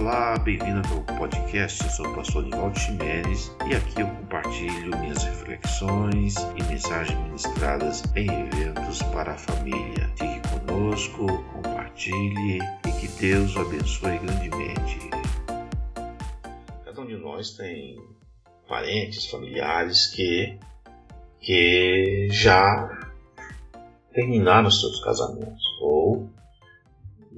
Olá, 0.00 0.38
bem-vindo 0.38 0.80
ao 0.94 1.18
podcast. 1.18 1.82
Eu 1.82 1.90
sou 1.90 2.06
o 2.06 2.14
pastor 2.14 2.44
Nivaldo 2.44 2.78
Ximenes 2.78 3.50
e 3.68 3.74
aqui 3.74 4.00
eu 4.00 4.06
compartilho 4.06 4.96
minhas 4.96 5.24
reflexões 5.24 6.36
e 6.56 6.62
mensagens 6.70 7.18
ministradas 7.24 8.04
em 8.14 8.28
eventos 8.30 9.02
para 9.12 9.32
a 9.32 9.36
família. 9.36 10.08
Fique 10.16 10.40
conosco, 10.50 11.26
compartilhe 11.52 12.60
e 12.86 12.92
que 13.00 13.08
Deus 13.20 13.56
o 13.56 13.60
abençoe 13.60 14.18
grandemente. 14.18 15.10
Cada 16.84 17.00
um 17.00 17.06
de 17.06 17.16
nós 17.16 17.56
tem 17.56 17.98
parentes, 18.68 19.26
familiares 19.26 20.06
que, 20.06 20.60
que 21.40 22.28
já 22.30 22.88
terminaram 24.12 24.70
seus 24.70 25.02
casamentos 25.02 25.64
ou 25.80 26.30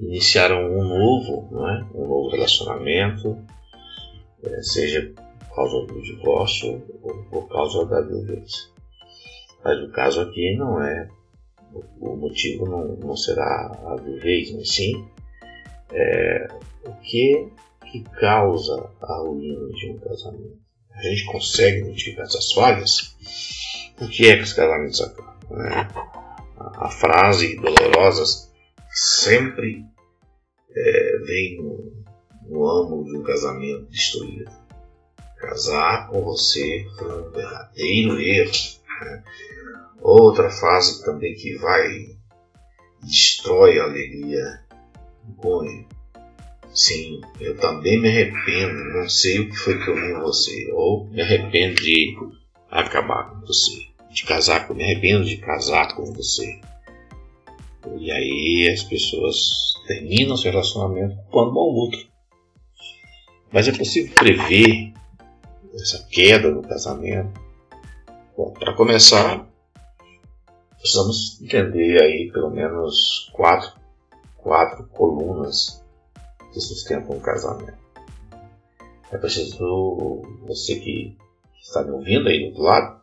iniciaram 0.01 0.65
um 0.65 0.83
novo, 0.83 1.47
não 1.51 1.69
é? 1.69 1.85
um 1.93 2.07
novo 2.07 2.29
relacionamento, 2.29 3.37
é, 4.43 4.61
seja 4.63 5.13
por 5.47 5.55
causa 5.55 5.85
do 5.85 6.01
divórcio 6.01 6.83
ou 7.03 7.23
por 7.25 7.47
causa 7.47 7.85
da 7.85 8.01
viuvez. 8.01 8.71
Mas 9.63 9.79
o 9.83 9.91
caso 9.91 10.21
aqui 10.21 10.55
não 10.57 10.81
é, 10.83 11.07
o 11.99 12.15
motivo 12.15 12.65
não, 12.65 12.95
não 12.95 13.15
será 13.15 13.71
a 13.85 13.95
viuvez, 14.01 14.51
mas 14.55 14.73
sim 14.73 15.05
é, 15.91 16.47
o 16.85 16.93
que, 17.01 17.49
que 17.91 18.03
causa 18.19 18.89
a 19.01 19.17
ruína 19.19 19.69
de 19.69 19.91
um 19.91 19.99
casamento. 19.99 20.59
A 20.93 21.01
gente 21.03 21.25
consegue 21.25 21.81
identificar 21.81 22.23
essas 22.23 22.51
falhas, 22.51 23.15
por 23.97 24.09
que 24.09 24.27
é 24.27 24.35
que 24.35 24.43
os 24.43 24.53
casamentos 24.53 25.01
acabam? 25.01 25.35
Né? 25.51 25.87
A, 26.57 26.85
a 26.85 26.89
frase 26.89 27.55
dolorosa 27.57 28.49
sempre 28.89 29.85
é, 30.75 31.17
vem 31.25 31.57
no, 31.57 32.03
no 32.47 32.67
âmago 32.67 33.05
de 33.05 33.17
um 33.17 33.23
casamento 33.23 33.85
destruído. 33.89 34.51
Casar 35.37 36.09
com 36.09 36.21
você 36.21 36.85
foi 36.97 37.27
um 37.27 37.31
verdadeiro 37.31 38.19
erro. 38.19 38.51
Né? 39.01 39.23
Outra 40.01 40.49
fase 40.49 41.03
também 41.03 41.33
que 41.33 41.55
vai 41.57 42.15
destrói 43.03 43.79
a 43.79 43.83
alegria 43.83 44.61
do 45.23 45.35
cônjuge. 45.35 45.87
Sim, 46.73 47.19
eu 47.39 47.57
também 47.57 47.99
me 47.99 48.07
arrependo, 48.07 48.93
não 48.93 49.09
sei 49.09 49.39
o 49.39 49.49
que 49.49 49.55
foi 49.57 49.83
que 49.83 49.89
eu 49.89 49.95
vi 49.95 50.11
em 50.11 50.19
você, 50.21 50.71
ou 50.71 51.05
me 51.09 51.21
arrependo 51.21 51.75
de 51.75 52.15
acabar 52.69 53.29
com 53.29 53.41
você, 53.41 53.87
de 54.09 54.23
casar 54.23 54.67
com, 54.67 54.73
me 54.73 54.83
arrependo 54.83 55.25
de 55.25 55.35
casar 55.37 55.93
com 55.93 56.13
você. 56.13 56.61
E 57.97 58.11
aí 58.11 58.69
as 58.71 58.83
pessoas 58.83 59.73
terminam 59.87 60.37
seu 60.37 60.51
relacionamento 60.51 61.15
culpando 61.23 61.57
um 61.57 61.59
ao 61.59 61.73
outro. 61.73 61.99
Mas 63.51 63.67
é 63.67 63.71
possível 63.71 64.13
prever 64.15 64.93
essa 65.73 66.05
queda 66.09 66.49
no 66.49 66.61
casamento? 66.61 67.39
Bom, 68.37 68.51
para 68.51 68.73
começar, 68.73 69.45
precisamos 70.77 71.41
entender 71.41 72.01
aí 72.01 72.31
pelo 72.31 72.49
menos 72.49 73.29
quatro, 73.33 73.73
quatro 74.37 74.85
colunas 74.87 75.83
que 76.53 76.59
sustentam 76.59 77.17
o 77.17 77.21
casamento. 77.21 77.79
É 79.11 79.17
preciso, 79.17 80.21
você 80.47 80.79
que 80.79 81.17
está 81.61 81.83
me 81.83 81.91
ouvindo 81.91 82.29
aí 82.29 82.39
do 82.39 82.45
outro 82.47 82.63
lado, 82.63 83.01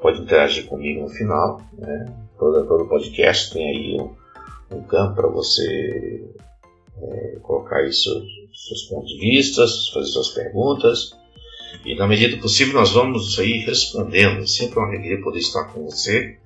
pode 0.00 0.20
interagir 0.20 0.66
comigo 0.66 1.02
no 1.02 1.08
final, 1.08 1.60
né? 1.72 2.25
Todo, 2.38 2.66
todo 2.66 2.88
podcast 2.88 3.52
tem 3.52 3.68
aí 3.68 4.00
um, 4.00 4.14
um 4.76 4.82
campo 4.84 5.16
para 5.16 5.28
você 5.28 6.24
é, 7.00 7.38
colocar 7.42 7.78
aí 7.78 7.92
seus, 7.92 8.24
seus 8.52 8.82
pontos 8.88 9.10
de 9.10 9.18
vista, 9.18 9.62
fazer 9.92 10.10
suas 10.10 10.30
perguntas. 10.30 11.16
E 11.84 11.94
na 11.94 12.06
medida 12.06 12.36
possível 12.38 12.74
nós 12.74 12.92
vamos 12.92 13.38
aí 13.38 13.58
respondendo. 13.58 14.46
Sempre 14.46 14.78
uma 14.78 14.88
alegria 14.88 15.20
poder 15.20 15.38
estar 15.38 15.64
com 15.64 15.84
você 15.84 16.38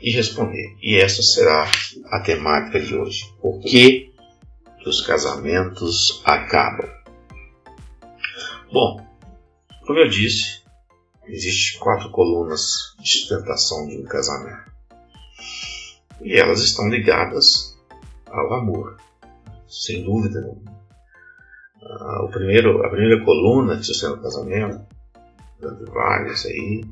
e 0.00 0.10
responder. 0.10 0.76
E 0.82 0.96
essa 0.96 1.22
será 1.22 1.70
a 2.10 2.20
temática 2.20 2.80
de 2.80 2.94
hoje. 2.94 3.32
Por 3.40 3.60
que 3.60 4.12
os 4.86 5.00
casamentos 5.02 6.22
acabam? 6.24 6.88
Bom, 8.72 9.06
como 9.86 9.98
eu 9.98 10.08
disse, 10.08 10.62
existem 11.26 11.80
quatro 11.80 12.10
colunas 12.10 12.94
de 13.00 13.08
sustentação 13.08 13.86
de 13.86 13.98
um 13.98 14.04
casamento 14.04 14.77
e 16.20 16.34
elas 16.34 16.60
estão 16.60 16.88
ligadas 16.88 17.78
ao 18.26 18.54
amor, 18.54 18.96
sem 19.66 20.04
dúvida 20.04 20.40
nenhuma. 20.40 20.78
Ah, 21.82 22.24
o 22.24 22.28
primeiro, 22.28 22.84
a 22.84 22.90
primeira 22.90 23.24
coluna 23.24 23.76
que 23.76 23.84
sustenta 23.84 24.14
o 24.14 24.22
casamento, 24.22 24.80
dando 25.60 25.90
várias 25.90 26.44
aí, 26.46 26.84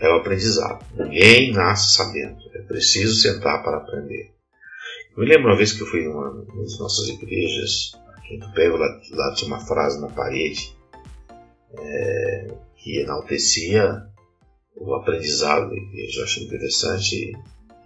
é 0.00 0.08
o 0.08 0.16
aprendizado. 0.16 0.84
Ninguém 0.96 1.52
nasce 1.52 1.94
sabendo, 1.94 2.38
é 2.54 2.62
preciso 2.62 3.14
sentar 3.14 3.62
para 3.62 3.78
aprender. 3.78 4.32
Eu 5.16 5.22
me 5.22 5.28
lembro 5.28 5.48
uma 5.48 5.56
vez 5.56 5.72
que 5.72 5.82
eu 5.82 5.86
fui 5.86 6.00
em 6.00 6.08
uma 6.08 6.44
das 6.56 6.78
nossas 6.78 7.08
igrejas, 7.08 7.92
aqui 8.16 8.38
Tupé, 8.38 8.68
lá, 8.68 9.00
lá 9.10 9.34
tinha 9.34 9.48
uma 9.48 9.60
frase 9.60 10.00
na 10.00 10.08
parede 10.08 10.74
é, 11.78 12.54
que 12.76 13.00
enaltecia 13.00 14.06
o 14.74 14.94
aprendizado 14.94 15.68
da 15.68 15.76
igreja. 15.76 16.20
Eu 16.20 16.24
achei 16.24 16.44
interessante 16.44 17.32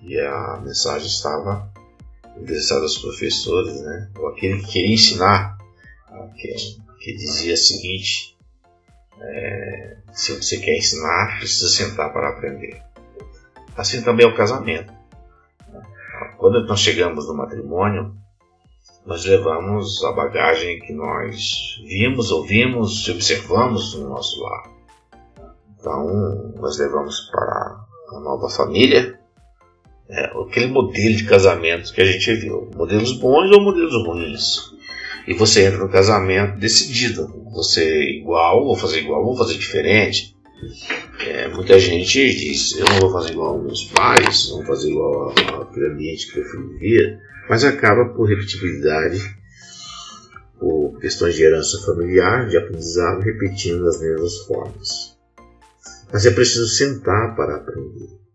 e 0.07 0.21
a 0.21 0.61
mensagem 0.63 1.09
estava 1.09 1.69
endereçada 2.37 2.83
aos 2.83 2.99
professores, 2.99 3.81
né? 3.81 4.11
ou 4.19 4.29
aquele 4.29 4.61
que 4.61 4.73
queria 4.73 4.95
ensinar, 4.95 5.59
que, 6.37 6.55
que 7.01 7.13
dizia 7.17 7.55
o 7.55 7.57
seguinte: 7.57 8.37
é, 9.21 9.97
se 10.13 10.33
você 10.33 10.59
quer 10.59 10.77
ensinar, 10.77 11.39
precisa 11.39 11.69
sentar 11.69 12.13
para 12.13 12.29
aprender. 12.29 12.81
Assim 13.77 14.03
também 14.03 14.25
é 14.25 14.29
o 14.29 14.37
casamento. 14.37 14.95
Quando 16.39 16.65
nós 16.67 16.81
chegamos 16.81 17.27
no 17.27 17.35
matrimônio, 17.35 18.15
nós 19.05 19.25
levamos 19.25 20.03
a 20.05 20.13
bagagem 20.13 20.81
que 20.81 20.93
nós 20.93 21.81
vimos, 21.85 22.31
ouvimos 22.31 23.09
observamos 23.09 23.95
no 23.95 24.09
nosso 24.09 24.41
lar. 24.43 24.71
Então, 25.79 26.53
nós 26.57 26.79
levamos 26.79 27.29
para 27.31 27.85
a 28.11 28.21
nova 28.21 28.49
família 28.49 29.19
é, 30.09 30.25
aquele 30.27 30.67
modelo 30.67 31.17
de 31.17 31.25
casamento 31.25 31.93
que 31.93 32.01
a 32.01 32.05
gente 32.05 32.35
viu. 32.35 32.71
Modelos 32.75 33.13
bons 33.19 33.51
ou 33.51 33.61
modelos 33.61 34.07
ruins. 34.07 34.77
E 35.27 35.35
você 35.35 35.67
entra 35.67 35.79
no 35.79 35.89
casamento 35.89 36.59
decidido. 36.59 37.27
Você 37.53 38.19
igual, 38.19 38.65
vou 38.65 38.77
fazer 38.77 39.01
igual, 39.01 39.25
vou 39.25 39.37
fazer 39.37 39.55
diferente. 39.55 40.37
É, 41.27 41.49
muita 41.49 41.79
gente 41.79 42.33
diz, 42.33 42.79
eu 42.79 42.85
não 42.87 43.01
vou 43.01 43.13
fazer 43.13 43.33
igual 43.33 43.57
aos 43.57 43.65
meus 43.65 43.85
pais, 43.85 44.49
não 44.49 44.59
vou 44.59 44.67
fazer 44.67 44.91
igual 44.91 45.31
aquele 45.31 45.89
ambiente 45.89 46.33
que 46.33 46.39
eu 46.39 46.45
fui 46.45 46.79
viver, 46.79 47.19
mas 47.49 47.65
acaba 47.65 48.07
por 48.15 48.29
repetibilidade, 48.29 49.21
por 50.59 50.99
questões 51.01 51.35
de 51.35 51.43
herança 51.43 51.85
familiar, 51.85 52.49
de 52.49 52.57
aprendizado, 52.57 53.21
repetindo 53.21 53.87
as 53.87 54.01
mesmas 54.01 54.39
formas. 54.47 55.17
Mas 56.11 56.25
é 56.25 56.31
preciso 56.31 56.67
sentar 56.69 57.35
para 57.35 57.57
aprender. 57.57 58.26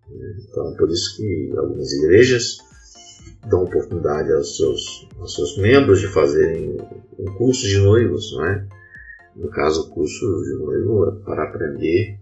Então, 0.50 0.74
por 0.76 0.90
isso 0.90 1.18
que 1.18 1.54
algumas 1.58 1.92
igrejas 1.94 2.58
dão 3.48 3.64
oportunidade 3.64 4.32
aos 4.34 4.58
seus, 4.58 5.08
aos 5.20 5.34
seus 5.34 5.58
membros 5.58 6.00
de 6.00 6.08
fazerem 6.08 6.78
um 7.18 7.34
curso 7.38 7.68
de 7.68 7.78
noivos, 7.80 8.34
não 8.34 8.46
é? 8.46 8.68
No 9.36 9.50
caso, 9.50 9.84
o 9.84 9.90
curso 9.90 10.44
de 10.44 10.54
noivo 10.64 11.10
é 11.10 11.24
para 11.24 11.44
aprender 11.44 12.20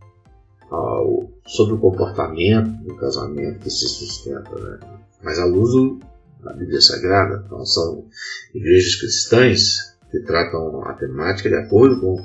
ao, 0.69 1.29
sobre 1.45 1.73
o 1.73 1.79
comportamento 1.79 2.69
do 2.83 2.95
casamento 2.95 3.59
que 3.59 3.69
se 3.69 3.87
sustenta, 3.87 4.55
né? 4.59 4.79
Mas 5.23 5.39
à 5.39 5.45
luz 5.45 5.99
da 6.41 6.53
Bíblia 6.53 6.79
Sagrada, 6.79 7.43
então 7.45 7.65
são 7.65 8.05
igrejas 8.53 8.95
cristãs 8.95 9.97
que 10.11 10.19
tratam 10.21 10.83
a 10.85 10.93
temática 10.93 11.49
de 11.49 11.55
acordo 11.55 11.99
com 11.99 12.15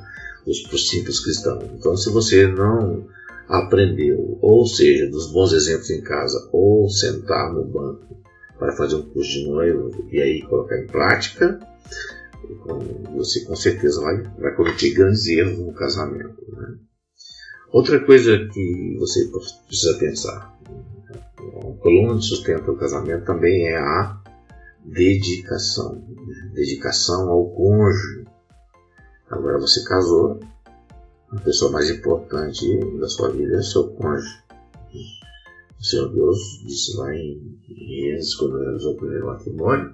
os 0.46 0.60
princípios 0.62 1.20
cristãos. 1.20 1.64
Então, 1.75 1.96
se 1.96 2.10
você 2.10 2.46
não 2.46 3.06
aprendeu, 3.49 4.38
ou 4.41 4.67
seja, 4.67 5.11
dos 5.11 5.31
bons 5.31 5.52
exemplos 5.52 5.91
em 5.91 6.02
casa, 6.02 6.49
ou 6.52 6.88
sentar 6.88 7.52
no 7.52 7.64
banco 7.64 8.17
para 8.58 8.76
fazer 8.76 8.96
um 8.96 9.02
curso 9.02 9.31
de 9.31 9.46
noivo 9.46 10.06
e 10.11 10.20
aí 10.20 10.43
colocar 10.43 10.79
em 10.79 10.87
prática, 10.87 11.58
você 13.12 13.44
com 13.44 13.56
certeza 13.56 14.00
vai, 14.00 14.23
vai 14.38 14.55
cometer 14.55 14.91
grandes 14.91 15.26
erros 15.26 15.58
no 15.58 15.73
casamento. 15.73 16.37
Né? 16.49 16.76
Outra 17.73 18.05
coisa 18.05 18.49
que 18.52 18.96
você 18.99 19.31
precisa 19.67 19.99
pensar, 19.99 20.55
a 21.38 21.82
coluna 21.82 22.19
de 22.19 22.26
sustento 22.26 22.67
do 22.67 22.76
casamento 22.76 23.25
também 23.25 23.69
é 23.69 23.76
a 23.76 24.20
dedicação, 24.85 25.94
né? 25.94 26.50
dedicação 26.55 27.29
ao 27.31 27.50
cônjuge. 27.50 28.25
Agora 29.31 29.58
você 29.58 29.82
casou, 29.85 30.41
a 31.36 31.40
pessoa 31.40 31.72
mais 31.72 31.90
importante 31.90 32.64
da 32.98 33.08
sua 33.08 33.31
vida 33.31 33.56
é 33.56 33.62
seu 33.62 33.88
cônjuge. 33.88 34.44
O 35.78 35.84
Senhor 35.84 36.08
Deus 36.14 36.38
disse 36.64 36.96
lá 36.96 37.14
em 37.14 37.58
Gênesis, 37.69 38.34
quando 38.36 38.58
realizou 38.58 38.94
o 38.94 38.96
primeiro 38.96 39.26
matrimônio, 39.26 39.92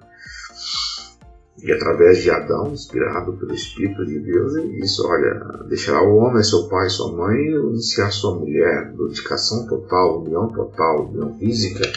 E 1.61 1.71
através 1.71 2.23
de 2.23 2.31
Adão, 2.31 2.71
inspirado 2.71 3.33
pelo 3.33 3.53
Espírito 3.53 4.05
de 4.05 4.19
Deus, 4.19 4.55
ele 4.55 4.79
disse: 4.81 5.01
Olha, 5.01 5.65
deixará 5.67 6.01
o 6.01 6.15
homem, 6.15 6.43
seu 6.43 6.67
pai 6.69 6.89
sua 6.89 7.11
mãe, 7.11 7.37
e 7.37 7.69
iniciar 7.69 8.09
sua 8.11 8.35
mulher, 8.35 8.93
dedicação 8.93 9.67
total, 9.67 10.23
união 10.23 10.47
total, 10.47 11.09
união 11.09 11.37
física, 11.37 11.91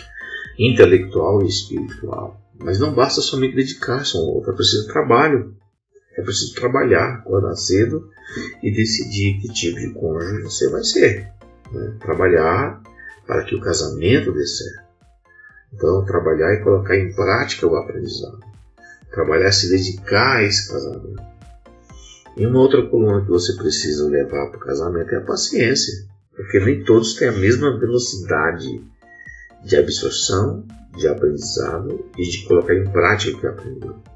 intelectual 0.58 1.42
e 1.42 1.48
espiritual. 1.48 2.40
Mas 2.58 2.78
não 2.78 2.92
basta 2.92 3.20
somente 3.20 3.54
dedicar-se 3.54 4.16
a 4.16 4.20
um 4.20 4.24
outro, 4.24 4.52
é 4.52 4.56
preciso 4.56 4.86
trabalho. 4.88 5.54
É 6.16 6.22
preciso 6.22 6.54
trabalhar, 6.54 7.14
acordar 7.14 7.56
cedo 7.56 8.08
e 8.62 8.70
decidir 8.70 9.40
que 9.40 9.52
tipo 9.52 9.78
de 9.78 9.90
cônjuge 9.90 10.42
você 10.42 10.70
vai 10.70 10.84
ser. 10.84 11.28
Né? 11.72 11.94
Trabalhar 12.00 12.82
para 13.26 13.44
que 13.44 13.54
o 13.54 13.60
casamento 13.60 14.32
dê 14.32 14.46
certo. 14.46 14.84
Então, 15.72 16.04
trabalhar 16.04 16.54
e 16.54 16.62
colocar 16.62 16.96
em 16.96 17.12
prática 17.12 17.66
o 17.66 17.76
aprendizado. 17.76 18.40
Trabalhar 19.10 19.50
se 19.50 19.68
dedicar 19.68 20.36
a 20.36 20.42
esse 20.44 20.70
casamento. 20.70 21.22
E 22.36 22.46
uma 22.46 22.60
outra 22.60 22.86
coluna 22.86 23.24
que 23.24 23.30
você 23.30 23.54
precisa 23.54 24.08
levar 24.08 24.50
para 24.50 24.56
o 24.56 24.60
casamento 24.60 25.12
é 25.12 25.18
a 25.18 25.24
paciência. 25.24 26.06
Porque 26.34 26.58
nem 26.60 26.84
todos 26.84 27.14
têm 27.14 27.28
a 27.28 27.32
mesma 27.32 27.78
velocidade 27.78 28.84
de 29.64 29.76
absorção, 29.76 30.64
de 30.96 31.08
aprendizado 31.08 32.04
e 32.18 32.22
de 32.22 32.44
colocar 32.46 32.74
em 32.74 32.84
prática 32.90 33.36
o 33.36 33.40
que 33.40 33.46
aprendeu. 33.46 34.13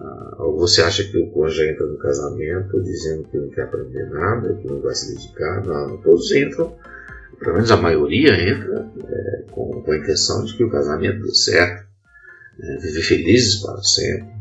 Ah, 0.00 0.36
ou 0.38 0.58
você 0.58 0.82
acha 0.82 1.04
que 1.04 1.16
o 1.16 1.30
cônjuge 1.30 1.70
entra 1.70 1.86
no 1.86 1.98
casamento 1.98 2.82
dizendo 2.82 3.24
que 3.24 3.38
não 3.38 3.48
quer 3.48 3.62
aprender 3.62 4.10
nada, 4.10 4.54
que 4.54 4.66
não 4.66 4.80
vai 4.80 4.94
se 4.94 5.14
dedicar? 5.14 5.64
Não, 5.64 5.96
todos 5.98 6.32
entram, 6.32 6.76
pelo 7.38 7.54
menos 7.54 7.70
a 7.70 7.76
maioria 7.76 8.32
entra 8.34 8.90
é, 9.08 9.42
com, 9.50 9.82
com, 9.82 9.92
a 9.92 9.96
intenção 9.96 10.44
de 10.44 10.56
que 10.56 10.64
o 10.64 10.70
casamento 10.70 11.22
dê 11.22 11.34
certo, 11.34 11.86
é, 12.60 12.76
viver 12.78 13.02
felizes 13.02 13.56
para 13.62 13.82
sempre. 13.82 14.34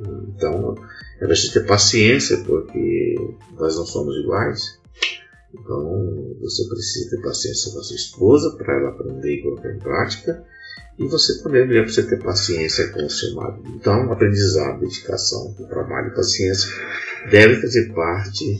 Então 0.00 0.74
é 1.20 1.26
preciso 1.26 1.54
ter 1.54 1.66
paciência, 1.66 2.38
porque 2.38 3.14
nós 3.56 3.76
não 3.76 3.86
somos 3.86 4.16
iguais. 4.16 4.78
Então 5.52 6.36
você 6.40 6.68
precisa 6.68 7.10
ter 7.10 7.22
paciência 7.22 7.72
com 7.72 7.78
a 7.78 7.82
sua 7.82 7.96
esposa 7.96 8.56
para 8.56 8.76
ela 8.76 8.90
aprender 8.90 9.34
e 9.34 9.42
colocar 9.42 9.70
em 9.70 9.78
prática 9.78 10.44
e 10.98 11.06
você 11.06 11.40
também 11.42 11.64
mulher 11.64 11.84
precisa 11.84 12.08
ter 12.08 12.22
paciência 12.22 12.88
com 12.92 13.06
o 13.06 13.10
seu 13.10 13.34
marido. 13.34 13.68
Então, 13.68 14.10
aprendizado, 14.10 14.80
dedicação, 14.80 15.54
trabalho 15.68 16.08
e 16.08 16.14
paciência 16.14 16.68
deve 17.30 17.60
fazer 17.60 17.92
parte 17.92 18.58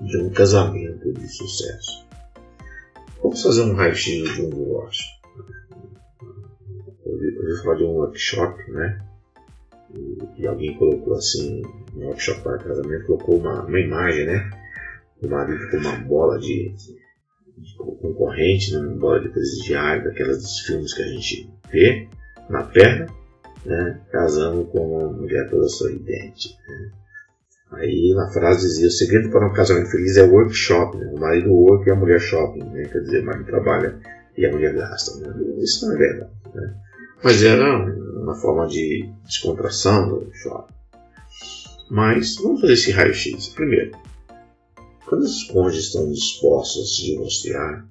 de 0.00 0.16
um 0.18 0.30
casamento 0.30 1.12
de 1.12 1.28
sucesso. 1.28 2.06
Vamos 3.22 3.42
fazer 3.42 3.62
um 3.62 3.74
raio-x 3.74 4.34
de 4.34 4.42
um 4.42 4.50
divórcio. 4.50 5.04
Eu 7.04 7.12
ouvi 7.12 7.62
falar 7.62 7.76
de 7.76 7.84
um 7.84 7.90
workshop, 7.90 8.70
né? 8.70 9.00
E, 10.38 10.46
alguém 10.46 10.74
colocou 10.78 11.14
assim, 11.14 11.62
um 11.94 12.06
workshop 12.06 12.40
para 12.40 12.58
casamento, 12.58 13.06
colocou 13.06 13.38
uma, 13.38 13.64
uma 13.64 13.78
imagem, 13.78 14.26
né? 14.26 14.50
O 15.22 15.28
marido 15.28 15.70
com 15.70 15.76
uma 15.76 15.96
bola 15.98 16.38
de 16.38 16.74
concorrente, 17.76 18.76
né, 18.76 18.94
bola 18.94 19.20
de 19.20 19.28
presidiário, 19.28 20.04
daquelas 20.04 20.38
dos 20.38 20.60
filmes 20.60 20.94
que 20.94 21.02
a 21.02 21.06
gente 21.06 21.50
vê 21.70 22.08
na 22.48 22.64
perna, 22.64 23.06
né, 23.64 24.00
casando 24.10 24.64
com 24.66 24.98
uma 24.98 25.12
mulher 25.12 25.48
toda 25.48 25.68
sorridente. 25.68 26.56
Né. 26.68 26.90
Aí 27.72 28.12
na 28.14 28.28
frase 28.30 28.66
dizia: 28.68 28.88
o 28.88 28.90
segredo 28.90 29.30
para 29.30 29.46
um 29.46 29.52
casamento 29.52 29.90
feliz 29.90 30.16
é 30.16 30.22
workshop, 30.22 30.96
né? 30.96 31.10
o 31.14 31.18
marido 31.18 31.52
work 31.52 31.88
e 31.88 31.92
a 31.92 31.96
mulher 31.96 32.20
shopping, 32.20 32.64
né? 32.64 32.84
quer 32.84 33.00
dizer, 33.00 33.22
o 33.22 33.26
marido 33.26 33.46
trabalha 33.46 33.98
e 34.36 34.44
a 34.44 34.50
mulher 34.50 34.74
gasta. 34.74 35.18
Né? 35.18 35.34
Isso 35.58 35.86
não 35.86 35.94
é 35.94 35.98
verdade. 35.98 36.30
Né? 36.54 36.74
Mas 37.24 37.42
era 37.42 37.84
uma 38.22 38.34
forma 38.34 38.66
de 38.66 39.08
descontração 39.24 40.08
do 40.08 40.30
shopping. 40.34 40.74
Mas 41.90 42.36
vamos 42.36 42.60
fazer 42.60 42.72
esse 42.74 42.90
raio-x. 42.90 43.48
Primeiro, 43.50 43.92
quando 45.12 45.24
os 45.24 45.44
cônjuges 45.44 45.88
estão 45.88 46.10
dispostos 46.10 46.84
a 46.84 46.86
se 46.86 47.04
divorciar, 47.04 47.86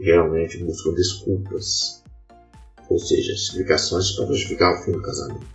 realmente 0.00 0.56
buscam 0.64 0.94
desculpas, 0.94 2.02
ou 2.88 2.98
seja, 2.98 3.34
explicações 3.34 4.12
para 4.12 4.24
justificar 4.28 4.72
o 4.72 4.82
fim 4.82 4.92
do 4.92 5.02
casamento. 5.02 5.46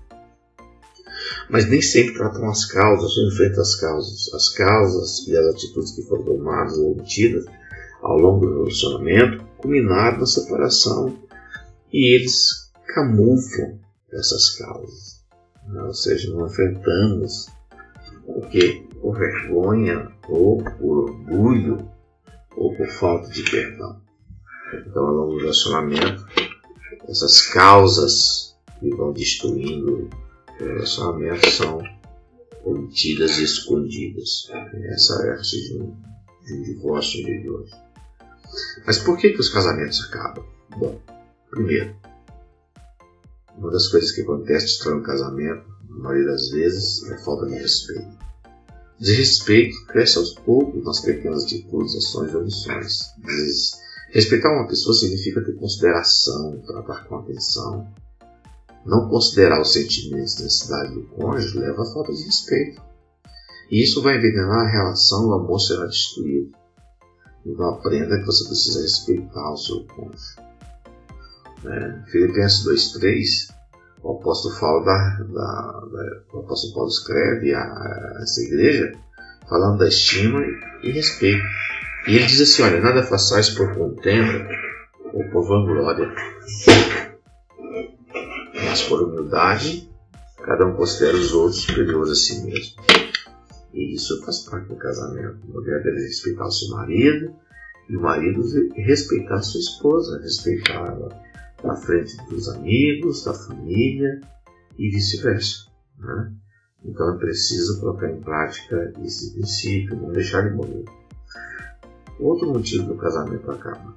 Mas 1.50 1.68
nem 1.68 1.82
sempre 1.82 2.14
tratam 2.14 2.48
as 2.48 2.66
causas 2.66 3.18
ou 3.18 3.30
enfrentam 3.30 3.62
as 3.62 3.76
causas. 3.78 4.32
As 4.32 4.50
causas 4.50 5.28
e 5.28 5.36
as 5.36 5.48
atitudes 5.48 5.92
que 5.94 6.04
foram 6.04 6.24
tomadas 6.24 6.78
ou 6.78 6.92
omitidas 6.92 7.46
ao 8.04 8.20
longo 8.20 8.46
do 8.46 8.60
relacionamento 8.60 9.44
culminaram 9.58 10.20
na 10.20 10.28
separação 10.28 11.18
e 11.92 12.14
eles 12.14 12.72
camuflam 12.94 13.80
essas 14.14 14.52
causas. 14.52 15.24
Né? 15.68 15.82
Ou 15.82 15.96
seja, 15.96 16.32
não 16.32 16.46
enfrentamos 16.46 17.48
porque 18.34 18.88
por 19.02 19.18
vergonha 19.18 20.12
ou 20.28 20.64
por 20.64 21.10
orgulho 21.10 21.90
ou 22.56 22.76
por 22.76 22.88
falta 22.88 23.30
de 23.30 23.44
perdão. 23.50 24.02
Então, 24.86 25.06
ao 25.06 25.14
longo 25.14 25.34
do 25.34 25.40
relacionamento, 25.40 26.26
essas 27.08 27.42
causas 27.42 28.56
que 28.80 28.90
vão 28.96 29.12
destruindo 29.12 30.10
o 30.60 30.64
relacionamento 30.64 31.50
são 31.50 31.82
omitidas 32.66 33.38
e 33.38 33.44
escondidas. 33.44 34.50
Essa 34.94 35.26
é 35.26 35.32
a 35.32 35.36
de 35.38 35.78
um, 35.82 35.96
de 36.46 36.54
um 36.54 36.62
divórcio 36.64 37.26
de 37.26 37.50
hoje. 37.50 37.74
Mas 38.86 39.00
por 39.00 39.18
que, 39.18 39.30
que 39.30 39.40
os 39.40 39.50
casamentos 39.50 40.04
acabam? 40.06 40.46
Bom, 40.78 41.00
primeiro, 41.50 41.96
uma 43.58 43.72
das 43.72 43.88
coisas 43.88 44.12
que 44.12 44.22
acontece 44.22 44.66
destrói 44.66 45.00
um 45.00 45.04
casamento, 45.04 45.66
na 45.90 45.98
maioria 45.98 46.28
das 46.28 46.50
vezes, 46.50 47.10
é 47.10 47.18
falta 47.24 47.46
de 47.46 47.56
respeito. 47.56 48.19
Desrespeito 49.00 49.86
cresce 49.86 50.18
aos 50.18 50.34
poucos 50.34 50.84
nas 50.84 51.00
pequenas 51.00 51.46
atitudes, 51.46 51.96
ações 51.96 52.34
e 52.34 52.36
omissões. 52.36 53.00
Respeitar 54.12 54.52
uma 54.52 54.68
pessoa 54.68 54.94
significa 54.94 55.44
ter 55.44 55.54
consideração, 55.54 56.62
tratar 56.66 57.08
com 57.08 57.16
atenção. 57.16 57.88
Não 58.86 59.08
considerar 59.08 59.62
os 59.62 59.72
sentimentos 59.72 60.40
e 60.40 60.44
necessidades 60.44 60.94
do 60.94 61.04
cônjuge 61.10 61.60
leva 61.60 61.82
à 61.82 61.94
falta 61.94 62.12
de 62.12 62.24
respeito. 62.24 62.82
E 63.72 63.84
isso 63.84 64.02
vai 64.02 64.18
envenenar 64.18 64.66
a 64.66 64.72
relação 64.72 65.24
e 65.24 65.28
o 65.28 65.34
amor 65.34 65.60
será 65.60 65.86
destruído. 65.86 66.52
Então 67.46 67.70
aprenda 67.70 68.20
que 68.20 68.26
você 68.26 68.46
precisa 68.46 68.82
respeitar 68.82 69.52
o 69.52 69.58
seu 69.58 69.86
cônjuge. 69.86 70.36
É, 71.66 72.12
Filipenses 72.12 72.66
2.3 72.66 73.59
o 74.02 74.14
apóstolo 74.14 74.56
fala 74.56 74.86
da, 74.86 75.24
da, 75.24 75.72
da, 75.92 76.22
o 76.34 76.40
apóstolo 76.40 76.74
Paulo 76.74 76.90
escreve 76.90 77.54
a, 77.54 77.62
a, 77.62 78.20
essa 78.22 78.42
igreja 78.42 78.94
falando 79.48 79.80
da 79.80 79.88
estima 79.88 80.40
e 80.84 80.92
respeito. 80.92 81.44
E 82.08 82.16
ele 82.16 82.26
diz 82.26 82.42
assim: 82.42 82.64
olha, 82.64 82.80
nada 82.80 83.04
façais 83.04 83.50
por 83.50 83.74
contenda 83.76 84.48
ou 85.14 85.24
por 85.30 85.48
vanglória, 85.48 86.08
mas 88.54 88.82
por 88.84 89.02
humildade, 89.02 89.90
cada 90.38 90.66
um 90.66 90.76
considera 90.76 91.18
os 91.18 91.34
outros 91.34 91.64
superiores 91.64 92.12
a 92.12 92.16
si 92.16 92.46
mesmo. 92.46 92.82
E 93.74 93.96
isso 93.96 94.24
faz 94.24 94.40
parte 94.40 94.68
do 94.68 94.76
casamento. 94.76 95.38
A 95.44 95.52
mulher 95.52 95.84
deve 95.84 96.02
respeitar 96.02 96.46
o 96.46 96.52
seu 96.52 96.70
marido 96.70 97.36
e 97.90 97.98
o 97.98 98.02
marido 98.02 98.42
respeitar 98.76 99.36
a 99.36 99.42
sua 99.42 99.60
esposa, 99.60 100.22
respeitá-la 100.22 101.29
na 101.64 101.76
frente 101.76 102.18
dos 102.30 102.48
amigos, 102.50 103.24
da 103.24 103.34
família 103.34 104.22
e 104.78 104.90
vice-versa. 104.90 105.66
Né? 105.98 106.34
Então 106.86 107.14
é 107.14 107.18
preciso 107.18 107.80
colocar 107.80 108.10
em 108.10 108.22
prática 108.22 108.94
esse 109.04 109.34
princípio, 109.34 109.98
não 109.98 110.12
deixar 110.12 110.46
ele 110.46 110.56
morrer. 110.56 110.86
Outro 112.20 112.50
motivo 112.50 112.86
do 112.86 112.96
casamento 112.96 113.50
acaba, 113.52 113.96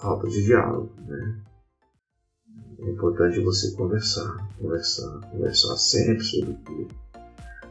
falta 0.00 0.28
de 0.28 0.44
diálogo. 0.44 0.92
Né? 1.06 1.40
É 2.78 2.90
importante 2.90 3.40
você 3.40 3.72
conversar, 3.72 4.36
conversar, 4.58 5.20
conversar 5.30 5.76
sempre 5.76 6.24
sobre 6.24 6.54
tudo. 6.64 6.88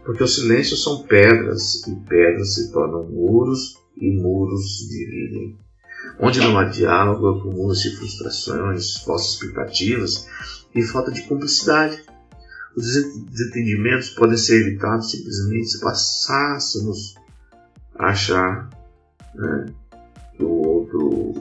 Porque 0.03 0.23
os 0.23 0.35
silêncios 0.35 0.83
são 0.83 1.03
pedras 1.03 1.85
e 1.87 1.95
pedras 1.95 2.55
se 2.55 2.71
tornam 2.71 3.03
muros 3.09 3.77
e 3.95 4.11
muros 4.11 4.87
dividem. 4.89 5.57
Onde 6.19 6.39
não 6.39 6.57
há 6.57 6.65
diálogo, 6.65 7.27
acumulam-se 7.27 7.95
frustrações, 7.95 8.97
falsas 8.97 9.33
expectativas 9.33 10.27
e 10.73 10.81
falta 10.83 11.11
de 11.11 11.23
cumplicidade. 11.23 12.03
Os 12.75 12.85
desentendimentos 13.31 14.09
podem 14.09 14.37
ser 14.37 14.61
evitados 14.61 15.11
simplesmente 15.11 15.67
se 15.67 15.79
passássemos 15.79 17.15
a 17.95 18.07
achar 18.07 18.69
né, 19.35 19.65
que 20.35 20.43
o 20.43 20.67
outro 20.67 21.33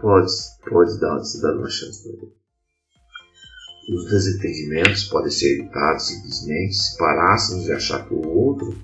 pode, 0.00 0.32
pode 0.68 0.98
dar, 0.98 1.16
uma 1.56 1.68
chance 1.68 2.02
para 2.02 2.12
ele. 2.12 2.32
Os 3.90 4.10
desentendimentos 4.10 5.04
podem 5.04 5.30
ser 5.30 5.60
evitados 5.60 6.06
simplesmente 6.06 6.74
se 6.74 6.96
parássemos 6.98 7.64
de 7.64 7.72
achar 7.72 8.06
que 8.06 8.14
o 8.14 8.26
outro 8.26 8.76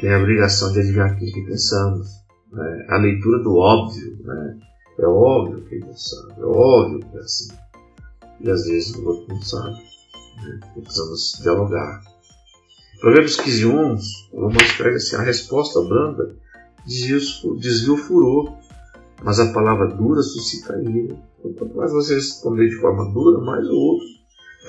tem 0.00 0.12
a 0.12 0.18
obrigação 0.18 0.72
de 0.72 0.80
adivinhar 0.80 1.12
aquilo 1.12 1.32
que 1.32 1.46
pensamos 1.46 2.23
né? 2.54 2.86
a 2.88 2.96
leitura 2.98 3.42
do 3.42 3.56
óbvio. 3.56 4.16
Né? 4.24 4.58
É 4.98 5.06
óbvio 5.06 5.64
que 5.64 5.74
ele 5.76 5.92
sabe, 5.94 6.40
é 6.40 6.44
óbvio 6.44 7.00
que 7.00 7.16
é 7.16 7.20
assim. 7.20 7.52
E 8.40 8.50
às 8.50 8.66
vezes 8.66 8.94
o 8.94 9.06
outro 9.06 9.26
não 9.28 9.42
sabe. 9.42 9.74
Né? 9.74 10.60
Precisamos 10.74 11.40
dialogar. 11.42 12.02
Provérbios 13.00 13.36
15, 13.36 13.66
11, 13.66 14.30
Salomão 14.30 14.62
escreve 14.62 14.96
assim: 14.96 15.16
a 15.16 15.22
resposta 15.22 15.82
branda 15.82 16.36
desvia 16.86 17.92
o 17.92 17.96
furor, 17.96 18.56
mas 19.22 19.40
a 19.40 19.52
palavra 19.52 19.88
dura 19.88 20.22
suscita 20.22 20.80
ira. 20.80 21.16
Então, 21.38 21.52
quanto 21.54 21.76
mais 21.76 21.92
você 21.92 22.14
responder 22.14 22.68
de 22.68 22.76
forma 22.76 23.12
dura, 23.12 23.40
mais 23.44 23.68
o 23.68 23.74
outro 23.74 24.06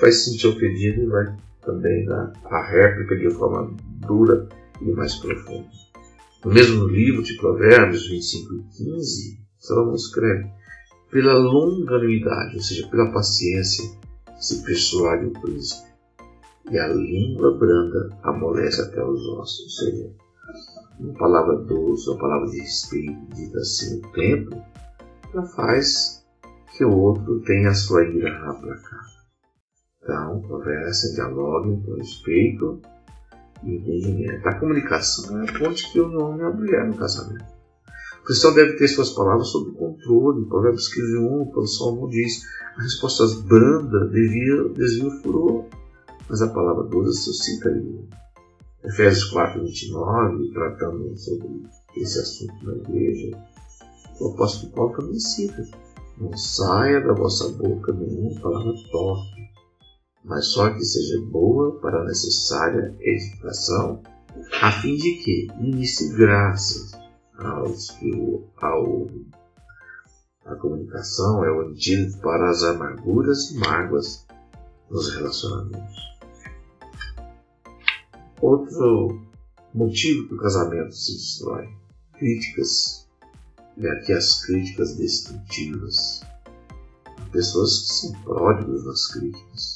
vai 0.00 0.12
se 0.12 0.30
sentir 0.30 0.48
ofendido 0.48 1.02
e 1.02 1.06
vai 1.06 1.36
também 1.64 2.04
dar 2.04 2.32
a 2.44 2.66
réplica 2.66 3.16
de 3.16 3.30
forma 3.30 3.74
dura 4.06 4.48
e 4.80 4.92
mais 4.92 5.14
profunda. 5.16 5.66
No 6.44 6.52
mesmo 6.52 6.86
livro 6.86 7.22
de 7.22 7.36
Provérbios 7.36 8.08
25 8.08 8.54
e 8.54 8.62
15, 8.76 9.40
Salomão 9.58 9.94
escreve: 9.94 10.50
pela 11.10 11.34
longanimidade, 11.34 12.56
ou 12.56 12.62
seja, 12.62 12.86
pela 12.88 13.10
paciência, 13.10 13.84
se 14.38 14.62
persuade 14.62 15.26
o 15.26 15.32
príncipe, 15.32 15.88
e 16.70 16.78
a 16.78 16.88
língua 16.88 17.56
branda 17.56 18.16
amolece 18.22 18.82
até 18.82 19.02
os 19.02 19.26
ossos. 19.28 19.60
Ou 19.60 19.70
seja, 19.70 20.12
uma 21.00 21.14
palavra 21.14 21.56
doce, 21.56 22.10
uma 22.10 22.18
palavra 22.18 22.50
de 22.50 22.60
respeito, 22.60 23.34
dita 23.34 23.58
assim 23.58 24.00
no 24.00 24.12
tempo, 24.12 24.62
ela 25.32 25.46
faz 25.46 26.24
que 26.76 26.84
o 26.84 26.94
outro 26.94 27.40
tenha 27.40 27.70
a 27.70 27.74
sua 27.74 28.04
ira 28.04 28.50
aplacada. 28.50 29.16
Então, 30.02 30.42
conversa, 30.42 31.14
dialogue 31.14 31.82
com 31.82 31.94
respeito 31.94 32.80
entendimento. 33.64 34.46
A 34.46 34.58
comunicação 34.58 35.40
é 35.42 35.48
a 35.48 35.58
ponte 35.58 35.90
que 35.90 36.00
une 36.00 36.16
o 36.16 36.24
homem 36.24 36.40
e 36.40 36.44
a 36.44 36.50
mulher 36.50 36.86
no 36.86 36.96
casamento. 36.96 37.56
O 38.20 38.24
cristão 38.26 38.54
deve 38.54 38.74
ter 38.74 38.88
suas 38.88 39.10
palavras 39.10 39.48
sob 39.48 39.70
controle. 39.72 40.46
Provérbios 40.46 40.88
15, 40.88 41.18
1, 41.18 41.52
o 41.54 41.66
Salmo 41.66 42.08
diz: 42.08 42.42
a 42.76 42.82
resposta 42.82 43.24
branda 43.46 44.06
devia 44.08 44.68
desvia 44.74 45.08
o 45.08 45.22
furor, 45.22 45.64
mas 46.28 46.42
a 46.42 46.48
palavra 46.48 46.84
doce 46.84 47.22
suscita 47.22 47.70
ira. 47.70 48.04
Efésios 48.84 49.24
4, 49.30 49.62
29, 49.62 50.52
tratando 50.52 51.16
sobre 51.16 51.48
esse 51.96 52.18
assunto 52.18 52.64
na 52.64 52.76
igreja, 52.76 53.38
o 54.20 54.28
apóstolo 54.28 54.72
Paulo 54.72 54.96
também 54.96 55.18
cita: 55.18 55.66
Não 56.18 56.36
saia 56.36 57.00
da 57.00 57.14
vossa 57.14 57.48
boca 57.52 57.92
nenhuma 57.92 58.40
palavra 58.40 58.74
torta, 58.92 59.36
mas 60.26 60.48
só 60.48 60.70
que 60.70 60.84
seja 60.84 61.20
boa 61.30 61.78
para 61.80 62.02
a 62.02 62.04
necessária 62.04 62.94
edificação, 63.00 64.02
a 64.60 64.72
fim 64.72 64.96
de 64.96 65.22
que 65.22 65.46
inicie 65.60 66.16
graças 66.16 66.92
aos 67.38 67.90
que 67.92 68.10
o, 68.12 68.44
ao, 68.56 69.06
a 70.44 70.56
comunicação 70.56 71.44
é 71.44 71.50
o 71.50 71.68
antídoto 71.68 72.20
para 72.22 72.50
as 72.50 72.62
amarguras 72.64 73.52
e 73.52 73.58
mágoas 73.58 74.26
nos 74.90 75.14
relacionamentos. 75.14 75.96
Outro 78.40 79.24
motivo 79.72 80.28
que 80.28 80.34
o 80.34 80.38
casamento 80.38 80.92
se 80.92 81.12
destrói: 81.12 81.68
críticas. 82.18 83.06
E 83.76 83.86
aqui 83.86 84.12
as 84.12 84.44
críticas 84.44 84.96
destrutivas. 84.96 86.22
Pessoas 87.30 87.80
que 87.80 87.94
são 87.94 88.12
pródigos 88.22 88.86
nas 88.86 89.06
críticas 89.06 89.75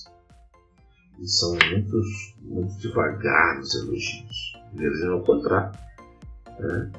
e 1.21 1.29
são 1.29 1.51
muito, 1.71 2.01
muito 2.43 2.79
devagar 2.79 3.59
nos 3.59 3.75
elogios. 3.75 4.53
Eles 4.79 5.03
ao 5.03 5.23
contrário. 5.23 5.79
Né? 6.59 6.93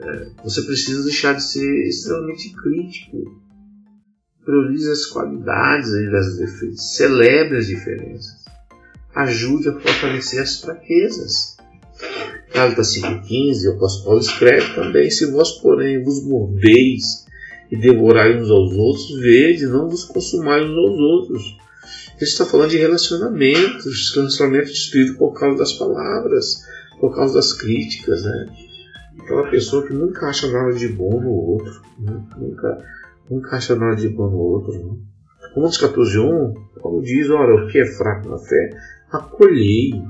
É, 0.00 0.30
você 0.44 0.62
precisa 0.62 1.02
deixar 1.02 1.34
de 1.34 1.42
ser 1.42 1.88
extremamente 1.88 2.54
crítico. 2.54 3.42
Priorize 4.44 4.90
as 4.90 5.06
qualidades 5.06 5.92
ao 5.92 6.00
invés 6.00 6.26
dos 6.26 6.38
defeitos. 6.38 6.96
Celebre 6.96 7.58
as 7.58 7.66
diferenças 7.66 8.48
ajude 9.18 9.68
a 9.68 9.72
fortalecer 9.72 10.40
as 10.40 10.60
fraquezas. 10.60 11.56
Gálatas 12.52 12.94
5,15, 12.94 13.68
o 13.68 13.76
apóstolo 13.76 14.20
escreve 14.20 14.74
também: 14.74 15.10
Se 15.10 15.30
vós, 15.30 15.52
porém, 15.60 16.02
vos 16.02 16.24
mordeis 16.24 17.26
e 17.70 17.76
devorai 17.76 18.40
uns 18.40 18.50
aos 18.50 18.72
outros, 18.72 19.20
vede, 19.20 19.66
não 19.66 19.88
vos 19.88 20.04
consumai 20.04 20.64
uns 20.64 20.76
aos 20.76 20.98
outros. 20.98 21.56
Ele 22.18 22.24
está 22.24 22.44
falando 22.44 22.70
de 22.70 22.78
relacionamentos, 22.78 24.12
relacionamento 24.12 24.66
destruído 24.66 25.16
por 25.16 25.32
causa 25.34 25.58
das 25.58 25.72
palavras, 25.74 26.64
por 27.00 27.14
causa 27.14 27.34
das 27.34 27.52
críticas, 27.52 28.24
né? 28.24 28.46
Aquela 29.20 29.48
pessoa 29.48 29.86
que 29.86 29.94
nunca 29.94 30.26
acha 30.26 30.50
nada 30.50 30.72
de 30.72 30.88
bom 30.88 31.20
no 31.20 31.30
outro, 31.30 31.80
né? 31.98 32.20
nunca, 32.36 32.84
nunca 33.30 33.56
acha 33.56 33.76
nada 33.76 33.94
de 33.94 34.08
bom 34.08 34.28
no 34.28 34.36
outro. 34.36 34.72
Né? 34.72 34.96
Romanos 35.54 35.78
14, 35.78 36.18
1, 36.18 36.54
Paulo 36.82 37.02
diz: 37.02 37.30
Ora, 37.30 37.54
o 37.54 37.68
que 37.68 37.78
é 37.78 37.86
fraco 37.86 38.28
na 38.28 38.38
fé, 38.38 38.70
acolhei, 39.12 40.02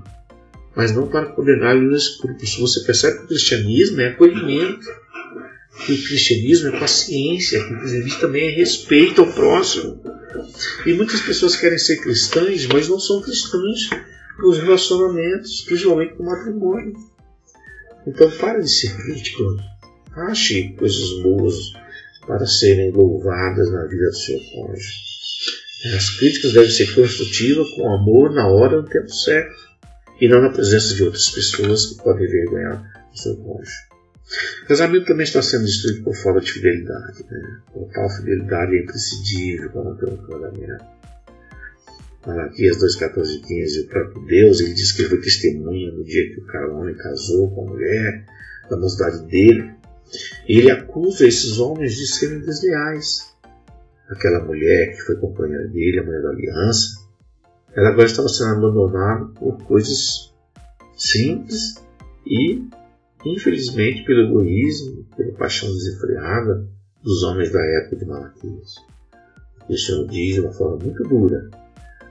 mas 0.74 0.94
não 0.94 1.08
para 1.08 1.26
condenar 1.26 1.76
os 1.76 2.18
grupos. 2.18 2.56
Você 2.58 2.86
percebe 2.86 3.18
que 3.18 3.24
o 3.24 3.28
cristianismo 3.28 4.00
é 4.00 4.08
acolhimento, 4.08 4.86
que 5.84 5.92
o 5.92 6.04
cristianismo 6.04 6.68
é 6.68 6.80
paciência, 6.80 7.64
que 7.64 7.72
o 7.72 7.78
cristianismo 7.78 8.20
também 8.20 8.48
é 8.48 8.50
respeito 8.50 9.22
ao 9.22 9.32
próximo. 9.32 10.00
E 10.84 10.92
muitas 10.92 11.20
pessoas 11.20 11.56
querem 11.56 11.78
ser 11.78 11.96
cristãs, 11.98 12.66
mas 12.66 12.88
não 12.88 12.98
são 12.98 13.22
cristãs 13.22 13.88
nos 14.38 14.58
relacionamentos, 14.58 15.62
principalmente 15.62 16.18
no 16.18 16.24
matrimônio. 16.24 16.94
Então 18.06 18.30
pare 18.32 18.62
de 18.62 18.70
ser 18.70 18.94
crítico. 18.96 19.42
Ache 20.14 20.74
coisas 20.78 21.22
boas 21.22 21.54
para 22.26 22.46
serem 22.46 22.90
louvadas 22.90 23.70
na 23.70 23.84
vida 23.84 24.06
do 24.06 24.16
seu 24.16 24.38
cônjuge. 24.52 25.08
As 25.94 26.10
críticas 26.10 26.52
devem 26.52 26.70
ser 26.70 26.92
construtivas, 26.94 27.70
com 27.70 27.92
amor, 27.92 28.32
na 28.32 28.48
hora, 28.48 28.82
no 28.82 28.88
tempo 28.88 29.10
certo, 29.10 29.54
e 30.20 30.28
não 30.28 30.42
na 30.42 30.50
presença 30.50 30.94
de 30.94 31.04
outras 31.04 31.30
pessoas 31.30 31.86
que 31.86 32.02
podem 32.02 32.26
envergonhar 32.26 33.08
o 33.12 33.16
seu 33.16 33.36
cônjuge. 33.36 33.87
Casamento 34.66 35.06
também 35.06 35.24
está 35.24 35.40
sendo 35.40 35.64
destruído 35.64 36.04
por 36.04 36.14
falta 36.14 36.40
de 36.40 36.52
fidelidade. 36.52 37.24
Né? 37.30 37.60
Total 37.72 38.10
fidelidade 38.10 38.76
é 38.76 38.82
imprescindível 38.82 39.70
para 39.70 39.84
manter 39.84 40.08
um 40.08 40.16
casamento. 40.16 40.84
Malaquias 42.26 42.76
2, 42.78 42.96
14 42.96 43.36
e 43.36 43.40
15, 43.40 43.80
o 43.80 43.86
próprio 43.88 44.26
Deus, 44.26 44.60
ele 44.60 44.74
diz 44.74 44.92
que 44.92 45.02
ele 45.02 45.08
foi 45.08 45.20
testemunha 45.20 45.92
no 45.92 46.04
dia 46.04 46.34
que 46.34 46.40
o 46.40 46.76
homem 46.76 46.94
casou 46.94 47.50
com 47.54 47.66
a 47.66 47.70
mulher, 47.70 48.26
da 48.68 48.76
mocidade 48.76 49.26
dele. 49.26 49.72
E 50.46 50.58
ele 50.58 50.70
acusa 50.70 51.26
esses 51.26 51.58
homens 51.58 51.96
de 51.96 52.06
serem 52.06 52.40
desleais 52.40 53.28
aquela 54.08 54.44
mulher 54.44 54.94
que 54.94 55.02
foi 55.02 55.16
companheira 55.16 55.68
dele, 55.68 56.00
a 56.00 56.04
mulher 56.04 56.22
da 56.22 56.30
aliança, 56.30 57.06
ela 57.74 57.90
agora 57.90 58.06
estava 58.06 58.28
sendo 58.28 58.56
abandonada 58.56 59.26
por 59.26 59.62
coisas 59.64 60.34
simples 60.96 61.74
e, 62.26 62.66
infelizmente, 63.24 64.04
pelo 64.04 64.28
egoísmo, 64.28 65.04
pela 65.16 65.32
paixão 65.34 65.72
desenfreada 65.72 66.66
dos 67.02 67.22
homens 67.22 67.52
da 67.52 67.64
época 67.64 67.96
de 67.96 68.04
Malaquias. 68.04 68.74
O 69.68 69.76
Senhor 69.76 70.06
diz 70.06 70.34
de 70.34 70.40
uma 70.40 70.52
forma 70.52 70.84
muito 70.84 71.02
dura: 71.04 71.50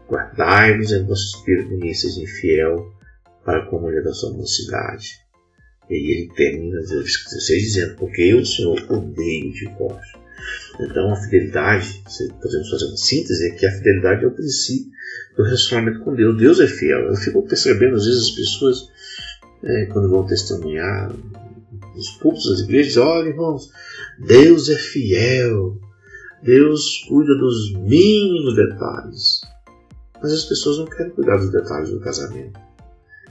Guardai-vos 0.10 0.92
em 0.92 1.06
vosso 1.06 1.38
espírito, 1.38 1.70
ninguém 1.70 1.94
seja 1.94 2.22
infiel 2.22 2.94
para 3.44 3.66
com 3.66 3.78
a 3.78 3.82
mulher 3.82 4.04
da 4.04 4.14
sua 4.14 4.32
mocidade. 4.32 5.20
E 5.90 5.96
ele 5.96 6.34
termina, 6.36 6.80
versículo 6.82 7.30
16, 7.36 7.64
dizendo: 7.64 7.96
Porque 7.96 8.22
eu, 8.22 8.46
Senhor, 8.46 8.80
odeio 8.92 9.54
de 9.54 9.66
vós 9.78 10.06
então, 10.80 11.12
a 11.12 11.16
fidelidade, 11.16 12.04
podemos 12.42 12.70
fazer 12.70 12.86
uma 12.86 12.98
síntese, 12.98 13.48
é 13.48 13.56
que 13.56 13.66
a 13.66 13.72
fidelidade 13.72 14.24
é 14.24 14.28
o 14.28 14.32
princípio 14.32 14.92
do 15.36 15.44
relacionamento 15.44 16.00
com 16.02 16.16
Deus. 16.16 16.38
Deus 16.38 16.60
é 16.60 16.68
fiel. 16.68 17.08
Eu 17.08 17.16
fico 17.16 17.48
percebendo, 17.48 17.96
às 17.96 18.06
vezes, 18.06 18.24
as 18.24 18.32
pessoas, 18.32 18.90
é, 19.64 19.86
quando 19.88 20.10
vão 20.10 20.26
testemunhar 20.26 21.12
nos 21.96 22.10
púlpitos 22.12 22.50
das 22.50 22.60
igrejas, 22.62 22.98
olha, 22.98 23.30
irmãos, 23.30 23.72
Deus 24.20 24.70
é 24.70 24.76
fiel. 24.76 25.80
Deus 26.44 27.06
cuida 27.08 27.36
dos 27.36 27.74
mínimos 27.74 28.56
detalhes. 28.56 29.42
Mas 30.22 30.32
as 30.32 30.46
pessoas 30.46 30.78
não 30.78 30.86
querem 30.86 31.12
cuidar 31.12 31.38
dos 31.38 31.52
detalhes 31.52 31.90
do 31.90 32.00
casamento. 32.00 32.60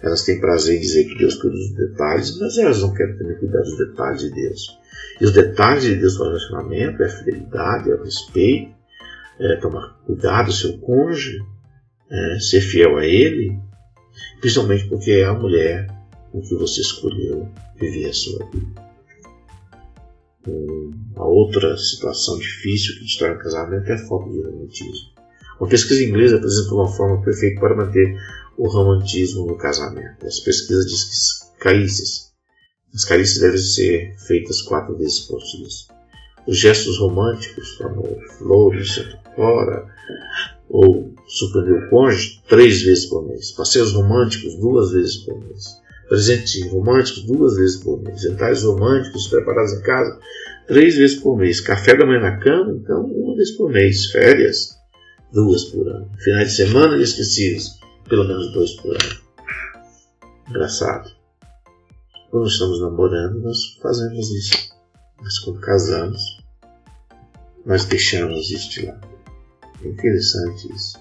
Elas 0.02 0.22
têm 0.24 0.40
prazer 0.40 0.76
em 0.76 0.80
dizer 0.80 1.04
que 1.04 1.18
Deus 1.18 1.36
cuida 1.36 1.56
dos 1.56 1.74
detalhes, 1.74 2.38
mas 2.38 2.58
elas 2.58 2.82
não 2.82 2.92
querem 2.92 3.16
também 3.16 3.38
cuidar 3.38 3.62
dos 3.62 3.78
detalhes 3.78 4.20
de 4.20 4.30
Deus. 4.30 4.78
E 5.20 5.24
os 5.24 5.32
detalhes 5.32 5.84
de 5.84 5.96
Deus 5.96 6.18
no 6.18 6.26
relacionamento 6.26 7.02
é 7.02 7.06
a 7.06 7.10
fidelidade, 7.10 7.90
é 7.90 7.94
o 7.94 8.02
respeito, 8.02 8.74
é 9.40 9.56
tomar 9.56 9.98
cuidado 10.04 10.46
do 10.46 10.52
seu 10.52 10.78
cônjuge, 10.78 11.38
é 12.10 12.38
ser 12.38 12.60
fiel 12.60 12.98
a 12.98 13.06
ele, 13.06 13.58
principalmente 14.40 14.88
porque 14.88 15.24
a 15.26 15.32
mulher 15.32 15.95
com 16.36 16.42
que 16.42 16.54
você 16.54 16.82
escolheu 16.82 17.48
viver 17.80 18.10
a 18.10 18.12
sua 18.12 18.44
vida. 18.50 18.86
Uma 21.16 21.26
outra 21.26 21.76
situação 21.78 22.38
difícil 22.38 22.94
que 22.94 23.04
destrói 23.04 23.32
o 23.32 23.38
casamento 23.38 23.88
é 23.88 23.94
a 23.94 24.06
falta 24.06 24.30
de 24.30 24.42
romantismo. 24.42 25.16
Uma 25.58 25.68
pesquisa 25.68 26.04
inglesa 26.04 26.36
apresenta 26.36 26.74
uma 26.74 26.88
forma 26.88 27.22
perfeita 27.22 27.58
para 27.58 27.74
manter 27.74 28.14
o 28.58 28.68
romantismo 28.68 29.46
no 29.46 29.56
casamento. 29.56 30.26
Essa 30.26 30.44
pesquisa 30.44 30.84
diz 30.84 31.04
que 31.04 31.58
carícias 31.58 32.26
as 32.94 33.04
carícias 33.04 33.40
devem 33.40 33.58
ser 33.58 34.14
feitas 34.26 34.62
quatro 34.62 34.96
vezes 34.96 35.20
por 35.20 35.38
dia. 35.38 35.66
Os 36.46 36.56
gestos 36.56 36.98
românticos, 36.98 37.72
como 37.72 38.04
flores, 38.38 39.04
fora, 39.34 39.86
ou 40.68 41.14
surpreender 41.26 41.84
o 41.84 41.90
cônjuge 41.90 42.42
três 42.48 42.82
vezes 42.82 43.06
por 43.06 43.26
mês. 43.26 43.50
Passeios 43.52 43.92
românticos 43.92 44.56
duas 44.58 44.92
vezes 44.92 45.16
por 45.16 45.38
mês. 45.40 45.85
Presentes 46.08 46.70
românticos 46.70 47.24
duas 47.24 47.56
vezes 47.56 47.76
por 47.82 48.00
mês. 48.02 48.20
Jantares 48.20 48.62
românticos 48.62 49.28
preparados 49.28 49.72
em 49.72 49.82
casa 49.82 50.18
três 50.66 50.96
vezes 50.96 51.20
por 51.20 51.36
mês. 51.36 51.60
Café 51.60 51.96
da 51.96 52.06
manhã 52.06 52.20
na 52.20 52.38
cama, 52.38 52.72
então, 52.72 53.04
uma 53.04 53.36
vez 53.36 53.52
por 53.52 53.70
mês. 53.70 54.06
Férias, 54.06 54.76
duas 55.32 55.64
por 55.64 55.88
ano. 55.88 56.10
Finais 56.18 56.50
de 56.50 56.56
semana 56.56 56.96
inesquecíveis, 56.96 57.78
pelo 58.08 58.24
menos 58.24 58.52
dois 58.52 58.72
por 58.72 58.90
ano. 58.90 59.20
Engraçado. 60.48 61.10
Quando 62.30 62.48
estamos 62.48 62.80
namorando, 62.80 63.40
nós 63.40 63.78
fazemos 63.82 64.30
isso. 64.30 64.76
Mas 65.22 65.38
quando 65.38 65.60
casamos, 65.60 66.20
nós 67.64 67.84
deixamos 67.84 68.50
isso 68.50 68.70
de 68.70 68.86
lado. 68.86 69.08
Interessante 69.84 70.72
isso. 70.72 70.98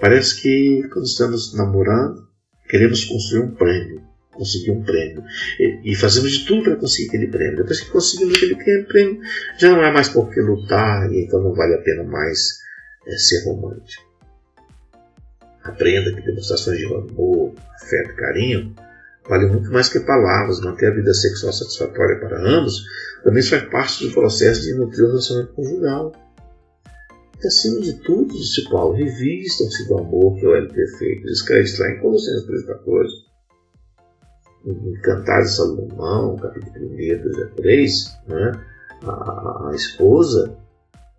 Parece 0.00 0.40
que 0.42 0.88
quando 0.92 1.06
estamos 1.06 1.54
namorando, 1.54 2.28
queremos 2.68 3.04
construir 3.04 3.44
um 3.44 3.54
prêmio, 3.54 4.02
conseguir 4.36 4.70
um 4.70 4.82
prêmio. 4.82 5.24
E, 5.58 5.92
e 5.92 5.94
fazemos 5.94 6.30
de 6.32 6.46
tudo 6.46 6.64
para 6.64 6.76
conseguir 6.76 7.08
aquele 7.08 7.28
prêmio. 7.28 7.56
Depois 7.56 7.80
que 7.80 7.90
conseguimos 7.90 8.36
aquele 8.36 8.84
prêmio, 8.84 9.20
já 9.58 9.70
não 9.70 9.84
é 9.84 9.92
mais 9.92 10.08
por 10.08 10.30
que 10.32 10.40
lutar, 10.40 11.12
e 11.12 11.24
então 11.24 11.42
não 11.42 11.54
vale 11.54 11.74
a 11.74 11.82
pena 11.82 12.04
mais 12.04 12.58
é, 13.06 13.16
ser 13.16 13.44
romântico. 13.44 14.04
Aprenda 15.62 16.12
que 16.12 16.22
demonstrações 16.22 16.78
de 16.78 16.86
amor, 16.86 17.54
afeto, 17.74 18.14
carinho 18.14 18.74
vale 19.28 19.46
muito 19.46 19.70
mais 19.72 19.88
que 19.88 20.00
palavras. 20.00 20.60
Manter 20.60 20.92
a 20.92 20.94
vida 20.94 21.12
sexual 21.12 21.52
satisfatória 21.52 22.20
para 22.20 22.40
ambos 22.40 22.84
também 23.24 23.42
faz 23.42 23.64
parte 23.64 24.06
do 24.06 24.14
processo 24.14 24.62
de 24.62 24.74
nutrir 24.74 25.04
o 25.04 25.08
relacionamento 25.08 25.54
conjugal. 25.54 26.12
E 27.42 27.46
acima 27.46 27.80
de 27.80 27.94
tudo, 27.94 28.32
disse 28.32 28.68
Paulo, 28.70 28.94
revistam-se 28.94 29.86
do 29.88 29.98
amor 29.98 30.38
que 30.38 30.46
é 30.46 30.48
o 30.48 30.54
L 30.54 30.68
perfeito. 30.72 31.28
Escreve 31.28 31.68
lá 31.78 31.90
em 31.90 32.00
Colossenses 32.00 32.46
3,14. 32.46 33.25
Em 34.66 35.00
Cantares 35.00 35.50
de 35.50 35.56
Salomão, 35.56 36.36
capítulo 36.36 36.86
1, 36.86 36.96
2 36.96 37.38
a 37.38 37.46
3, 37.54 38.18
né? 38.26 38.52
a, 39.02 39.68
a, 39.68 39.72
esposa 39.74 40.56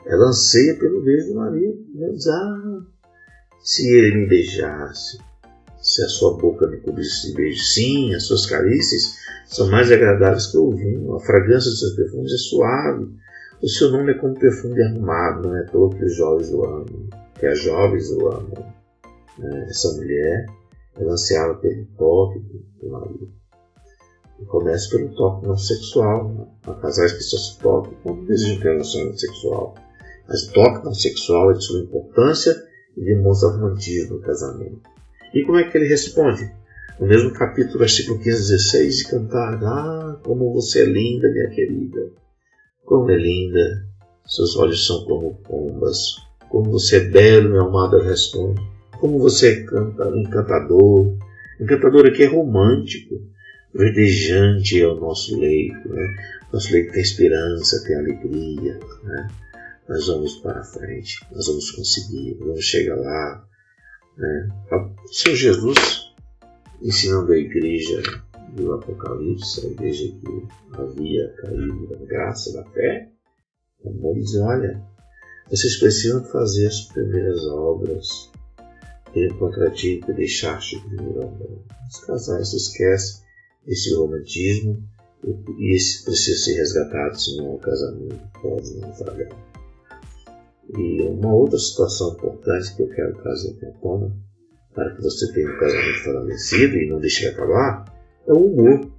ela 0.06 0.28
anseia 0.28 0.76
pelo 0.76 1.02
beijo 1.02 1.30
do 1.30 1.36
marido. 1.36 1.86
Ela 1.98 2.14
diz, 2.14 2.28
ah, 2.28 2.82
se 3.64 3.88
ele 3.88 4.18
me 4.18 4.28
beijasse, 4.28 5.20
se 5.82 6.04
a 6.04 6.08
sua 6.10 6.38
boca 6.38 6.68
me 6.68 6.78
cobrisse 6.78 7.28
de 7.28 7.36
beijo, 7.36 7.64
sim, 7.64 8.14
as 8.14 8.24
suas 8.24 8.46
carícias 8.46 9.16
são 9.46 9.70
mais 9.70 9.92
agradáveis 9.92 10.48
que 10.48 10.58
o 10.58 10.72
vinho, 10.72 11.16
a 11.16 11.20
fragrância 11.22 11.70
dos 11.70 11.80
seus 11.80 11.96
perfumes 11.96 12.34
é 12.34 12.38
suave, 12.38 13.08
o 13.62 13.68
seu 13.68 13.92
nome 13.92 14.12
é 14.12 14.16
como 14.16 14.38
perfume 14.38 14.82
arrumado, 14.84 15.48
não 15.48 15.58
é 15.58 15.64
todo 15.64 15.96
que 15.96 16.06
os 16.06 16.16
jovens 16.16 16.52
o 16.52 16.64
amam, 16.64 17.10
que 17.40 17.46
as 17.46 17.60
jovens 17.60 18.10
o 18.12 18.28
amam. 18.28 18.74
Né? 19.40 19.68
Essa 19.70 19.94
mulher, 19.94 20.46
ela 21.00 21.14
ansiava 21.14 21.56
pelo 21.56 21.86
toque 21.98 22.40
do 22.82 22.90
marido. 22.90 23.37
E 24.40 24.46
começa 24.46 24.90
pelo 24.90 25.14
toque 25.16 25.48
não 25.48 25.58
sexual. 25.58 26.34
Né? 26.34 26.46
Há 26.68 26.74
casais 26.76 27.14
que 27.14 27.24
só 27.24 27.38
se 27.38 27.60
tocam 27.60 27.94
quando 28.04 28.26
desejam 28.26 28.62
ter 28.62 28.72
relacionamento 28.72 29.20
sexual. 29.20 29.76
Mas 30.28 30.44
o 30.44 30.54
toque 30.54 30.86
não 30.86 30.94
sexual 30.94 31.52
é 31.52 31.54
de 31.54 31.64
sua 31.64 31.82
importância 31.82 32.56
e 32.96 33.04
demonstra 33.04 33.50
romantismo 33.50 34.16
no 34.16 34.22
casamento. 34.22 34.82
E 35.34 35.44
como 35.44 35.58
é 35.58 35.70
que 35.70 35.78
ele 35.78 35.88
responde? 35.88 36.52
No 37.00 37.08
mesmo 37.08 37.32
capítulo, 37.32 37.80
versículo 37.80 38.18
15, 38.18 38.52
16, 38.52 38.98
de 38.98 39.08
cantar: 39.08 39.64
Ah, 39.64 40.20
como 40.24 40.54
você 40.54 40.82
é 40.82 40.86
linda, 40.86 41.30
minha 41.32 41.50
querida! 41.50 42.12
Como 42.84 43.12
é 43.12 43.16
linda! 43.16 43.86
Seus 44.26 44.58
olhos 44.58 44.86
são 44.86 45.06
como 45.06 45.36
pombas. 45.36 46.18
Como 46.50 46.72
você 46.72 46.98
é 46.98 47.00
belo, 47.02 47.52
meu 47.52 47.66
amado, 47.66 48.00
responde. 48.00 48.62
Como 49.00 49.20
você 49.20 49.50
é 49.50 50.20
encantador. 50.20 51.16
Encantador 51.62 52.08
aqui 52.08 52.24
é 52.24 52.28
romântico. 52.28 53.16
Verdejante 53.78 54.82
é 54.82 54.88
o 54.88 55.00
nosso 55.00 55.38
leito. 55.38 55.88
Né? 55.88 56.16
Nosso 56.52 56.72
leito 56.72 56.94
tem 56.94 57.02
esperança, 57.02 57.84
tem 57.86 57.96
alegria. 57.96 58.80
Né? 59.04 59.28
Nós 59.88 60.08
vamos 60.08 60.36
para 60.38 60.64
frente, 60.64 61.26
nós 61.32 61.46
vamos 61.46 61.72
conseguir, 61.72 62.38
vamos 62.40 62.66
chegar 62.66 62.96
lá. 62.96 63.48
Né? 64.18 64.50
O 64.72 65.14
Senhor 65.14 65.36
Jesus 65.36 66.08
ensinando 66.82 67.32
a 67.32 67.38
igreja 67.38 68.02
do 68.56 68.74
Apocalipse, 68.74 69.66
a 69.66 69.70
igreja 69.70 70.08
que 70.08 70.48
havia 70.74 71.34
caído 71.38 71.88
da 71.88 72.06
graça, 72.06 72.54
da 72.54 72.64
fé, 72.72 73.10
ele 73.84 74.20
diz, 74.20 74.36
olha, 74.38 74.84
vocês 75.50 75.78
precisam 75.78 76.24
fazer 76.26 76.68
as 76.68 76.82
primeiras 76.82 77.46
obras. 77.48 78.32
Ele 79.14 79.34
contra 79.36 79.70
ti 79.70 80.02
que 80.06 80.14
deixaste 80.14 80.76
o 80.78 80.82
primeiro 80.90 81.22
amor. 81.22 81.64
Os 81.90 82.00
casais 82.06 82.54
esquecem 82.54 83.27
esse 83.68 83.94
romantismo 83.94 84.82
e 85.58 85.76
esse 85.76 86.06
precisa 86.06 86.46
ser 86.46 86.54
resgatado, 86.56 87.20
senão 87.20 87.56
o 87.56 87.60
casamento 87.60 88.20
pode 88.42 88.80
falhar. 88.98 89.30
E 90.78 91.02
uma 91.02 91.34
outra 91.34 91.58
situação 91.58 92.14
importante 92.14 92.76
que 92.76 92.84
eu 92.84 92.90
quero 92.90 93.22
trazer 93.22 93.52
aqui 93.52 93.66
à 93.66 93.72
tona, 93.82 94.16
para 94.74 94.96
que 94.96 95.02
você 95.02 95.32
tenha 95.34 95.50
um 95.50 95.60
casamento 95.60 96.04
fortalecido 96.04 96.78
e 96.78 96.90
não 96.90 97.00
deixe 97.00 97.22
de 97.22 97.28
acabar, 97.28 97.86
é 98.28 98.34
o 98.34 98.46
humor. 98.46 98.92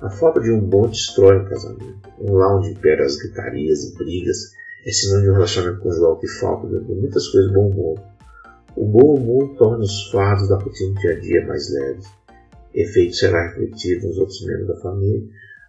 A 0.00 0.10
falta 0.10 0.40
de 0.40 0.50
um 0.50 0.60
bom 0.60 0.86
destrói 0.88 1.40
um 1.40 1.44
casamento. 1.46 2.08
Um 2.20 2.34
lá 2.34 2.56
onde 2.56 2.70
impera 2.70 3.04
as 3.04 3.16
gritarias 3.16 3.84
e 3.84 3.94
brigas 3.94 4.52
é 4.86 4.90
sinônimo 4.90 5.24
de 5.24 5.30
um 5.30 5.34
relacionamento 5.34 5.82
conjugal 5.82 6.18
que 6.18 6.28
falta 6.28 6.68
de 6.68 6.94
muitas 6.94 7.26
coisas 7.28 7.52
bom 7.52 7.70
humor. 7.70 7.98
O 8.76 8.84
bom 8.86 9.14
humor 9.14 9.56
torna 9.56 9.84
os 9.84 10.10
fardos 10.10 10.48
da 10.48 10.58
rotina 10.58 10.92
do 10.92 11.00
dia 11.00 11.12
a 11.12 11.20
dia 11.20 11.46
mais 11.46 11.72
leves. 11.72 12.06
Efeito 12.74 13.14
será 13.14 13.48
refletido 13.48 14.08
nos 14.08 14.18
outros 14.18 14.44
membros 14.44 14.68
da 14.68 14.80
família. 14.80 15.22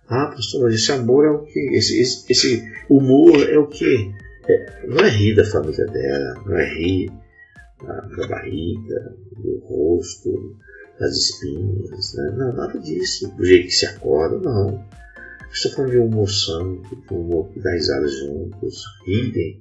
Ah, 0.07 0.27
pastor, 0.27 0.63
mas 0.63 0.75
esse 0.75 0.91
amor 0.91 1.25
é 1.25 1.29
o 1.29 1.43
que? 1.43 1.59
Esse, 1.75 1.99
esse, 1.99 2.31
esse 2.31 2.63
humor 2.89 3.37
é 3.47 3.57
o 3.57 3.67
que? 3.67 4.11
É, 4.47 4.87
não 4.87 4.97
é 4.97 5.09
rir 5.09 5.35
da 5.35 5.45
família 5.45 5.85
dela, 5.85 6.43
não 6.45 6.57
é 6.57 6.73
rir 6.73 7.11
da, 7.83 8.01
da 8.01 8.27
barriga, 8.27 9.15
do 9.37 9.57
rosto, 9.59 10.55
das 10.99 11.15
espinhas, 11.15 12.13
né? 12.15 12.35
não, 12.37 12.53
nada 12.53 12.79
disso, 12.79 13.27
do 13.35 13.45
jeito 13.45 13.67
que 13.67 13.73
se 13.73 13.85
acorda, 13.85 14.37
não. 14.37 14.83
Estou 15.51 15.71
falando 15.71 15.91
de 15.91 15.97
um 15.99 16.05
humor 16.05 16.29
santo, 16.29 16.95
de 16.95 17.13
um 17.13 17.21
humor 17.21 17.49
que 17.49 17.59
dá 17.61 17.71
risada 17.71 18.07
juntos, 18.07 18.83
rirem 19.05 19.59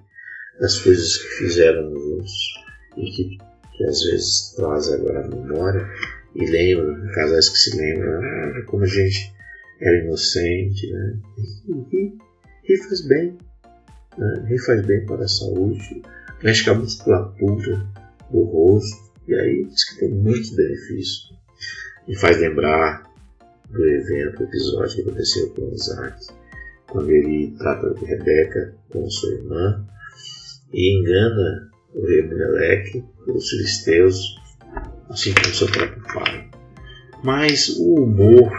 das 0.61 0.79
coisas 0.81 1.17
que 1.17 1.29
fizeram 1.39 1.91
juntos 1.91 2.33
e 2.97 3.11
que, 3.11 3.39
que 3.77 3.85
às 3.85 4.03
vezes 4.05 4.55
traz 4.57 4.93
agora 4.93 5.25
a 5.25 5.29
memória 5.29 5.89
e 6.35 6.47
lembra, 6.47 7.13
casais 7.15 7.49
que 7.49 7.59
se 7.59 7.77
lembram, 7.77 8.21
ah, 8.23 8.63
como 8.67 8.85
a 8.85 8.87
gente 8.87 9.33
era 9.81 10.05
inocente, 10.05 10.91
né? 10.91 11.19
E, 11.69 11.97
e, 11.97 12.19
e 12.69 12.77
faz 12.79 13.07
bem, 13.07 13.39
né? 14.19 14.45
rir 14.49 14.59
faz 14.59 14.85
bem 14.85 15.05
para 15.07 15.25
a 15.25 15.29
saúde, 15.29 16.03
mexe 16.43 16.65
com 16.65 16.71
a 16.71 16.75
musculatura 16.75 17.87
do 18.31 18.43
rosto, 18.45 19.13
e 19.29 19.35
aí 19.35 19.65
diz 19.65 19.85
que 19.85 20.01
tem 20.01 20.11
muitos 20.11 20.51
benefícios. 20.55 21.33
Me 22.07 22.17
faz 22.17 22.39
lembrar 22.39 23.03
do 23.71 23.85
evento, 23.85 24.39
do 24.39 24.45
episódio 24.45 24.97
que 24.97 25.03
aconteceu 25.03 25.51
com 25.51 25.73
Isaac, 25.73 26.27
quando 26.91 27.11
ele 27.11 27.55
trata 27.59 27.95
de 27.95 28.05
Rebeca 28.05 28.75
com 28.91 29.09
sua 29.11 29.33
irmã 29.33 29.87
e 30.73 30.99
engana 30.99 31.71
o 31.95 32.07
rei 32.07 32.23
Meleque, 32.23 33.05
os 33.27 33.49
filisteus, 33.49 34.44
assim 35.09 35.33
como 35.35 35.55
seu 35.55 35.69
próprio 35.69 36.03
pai. 36.13 36.49
Mas 37.23 37.69
o 37.79 38.03
humor 38.03 38.53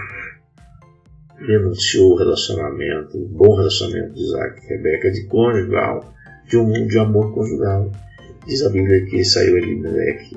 denunciou 1.46 2.14
o 2.14 2.18
relacionamento, 2.18 3.18
o 3.18 3.28
bom 3.28 3.56
relacionamento 3.56 4.14
de 4.14 4.24
Isaac 4.24 4.64
e 4.64 4.68
Rebeca 4.70 5.12
de 5.12 5.26
conjugal, 5.28 6.14
de 6.48 6.58
um 6.58 6.64
mundo 6.66 6.88
de 6.88 6.98
amor 6.98 7.34
conjugal. 7.34 7.92
Diz 8.48 8.64
a 8.64 8.70
Bíblia 8.70 9.06
que 9.06 9.24
saiu 9.24 9.58
Elimelec, 9.58 10.36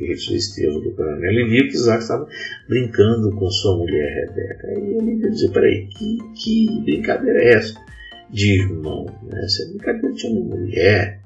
rei 0.00 0.14
dos 0.14 0.24
filisteus, 0.24 0.82
do 0.82 0.92
coronel, 0.92 1.32
e 1.32 1.48
viu 1.48 1.68
que 1.68 1.74
Isaac 1.74 2.02
estava 2.02 2.28
brincando 2.68 3.34
com 3.34 3.50
sua 3.50 3.76
mulher 3.76 4.26
Rebeca. 4.26 4.68
E 4.78 4.96
ele 4.96 5.30
disse, 5.30 5.50
peraí, 5.50 5.88
que, 5.88 6.18
que 6.34 6.80
brincadeira 6.82 7.42
é 7.42 7.54
essa 7.54 7.74
de 8.30 8.60
irmão? 8.60 9.06
Né? 9.24 9.44
Essa 9.44 9.66
brincadeira 9.66 10.12
de 10.12 10.26
uma 10.26 10.56
mulher. 10.56 11.20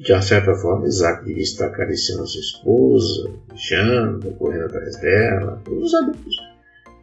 De 0.00 0.22
certa 0.22 0.54
forma, 0.54 0.88
Isaac 0.88 1.26
devia 1.26 1.42
estar 1.42 1.66
acariciando 1.66 2.26
sua 2.26 2.40
esposa, 2.40 3.30
beijando, 3.48 4.30
correndo 4.32 4.64
atrás 4.64 4.96
dela, 4.98 5.60
todos 5.62 5.94
adultos. 5.94 6.36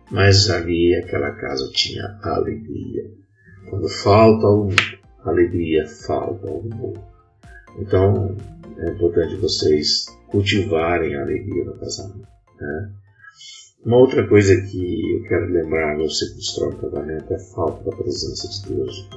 Mas 0.10 0.50
ali 0.50 0.96
aquela 0.96 1.32
casa 1.36 1.70
tinha 1.74 2.18
alegria. 2.24 3.08
Quando 3.70 3.88
falta 3.88 4.48
o 4.48 4.70
alegria, 5.24 5.86
falta 5.86 6.50
o 6.50 6.62
humor. 6.62 6.98
Então 7.78 8.36
é 8.80 8.90
importante 8.90 9.36
vocês 9.36 10.08
cultivarem 10.30 11.16
a 11.16 11.22
alegria 11.22 11.66
no 11.66 11.78
casamento. 11.78 12.28
Né? 12.60 12.92
Uma 13.86 13.98
outra 13.98 14.28
coisa 14.28 14.60
que 14.60 15.18
eu 15.18 15.24
quero 15.30 15.46
lembrar 15.46 15.98
você 15.98 16.30
que 16.30 16.36
destrói 16.38 16.74
o 16.74 16.78
casamento 16.78 17.32
é 17.32 17.36
a 17.36 17.54
falta 17.54 17.84
da 17.84 17.96
presença 17.96 18.48
de 18.48 18.74
Deus. 18.74 19.08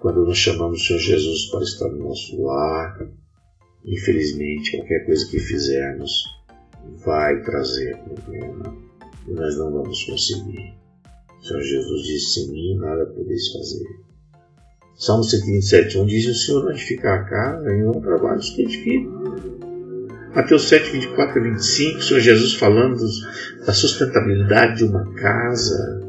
Quando 0.00 0.24
nós 0.24 0.38
chamamos 0.38 0.80
o 0.80 0.84
Senhor 0.84 1.00
Jesus 1.00 1.50
para 1.50 1.62
estar 1.62 1.88
no 1.88 2.08
nosso 2.08 2.42
lar, 2.42 2.98
Infelizmente, 3.86 4.76
qualquer 4.76 5.06
coisa 5.06 5.26
que 5.28 5.38
fizermos 5.38 6.24
vai 7.04 7.40
trazer 7.42 7.96
problema 7.98 8.76
e 9.28 9.32
nós 9.32 9.56
não 9.56 9.70
vamos 9.70 10.04
conseguir. 10.04 10.74
O 11.40 11.44
Senhor 11.44 11.62
Jesus 11.62 12.02
disse: 12.02 12.34
Sem 12.34 12.50
mim 12.50 12.78
nada 12.78 13.06
podeis 13.06 13.52
fazer. 13.52 13.86
Salmo 14.96 15.22
127, 15.22 15.98
1 15.98 16.06
diz: 16.06 16.26
O 16.26 16.34
Senhor 16.34 16.64
não 16.64 16.72
edificar 16.72 17.20
a 17.20 17.24
casa, 17.24 17.72
em 17.72 17.86
um 17.86 18.00
trabalho 18.00 18.40
que 18.40 18.62
edifica. 18.62 19.08
Mateus 20.34 20.68
7, 20.68 20.90
24 20.90 21.40
a 21.40 21.44
25, 21.44 21.98
o 21.98 22.02
Senhor 22.02 22.20
Jesus 22.20 22.54
falando 22.54 23.06
da 23.64 23.72
sustentabilidade 23.72 24.78
de 24.78 24.84
uma 24.84 25.14
casa. 25.14 26.05